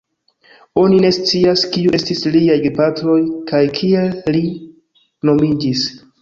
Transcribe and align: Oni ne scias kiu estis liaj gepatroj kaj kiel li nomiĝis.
Oni 0.83 1.01
ne 1.01 1.09
scias 1.17 1.65
kiu 1.75 1.93
estis 1.97 2.23
liaj 2.37 2.55
gepatroj 2.63 3.19
kaj 3.53 3.61
kiel 3.81 4.09
li 4.37 4.43
nomiĝis. 5.31 5.87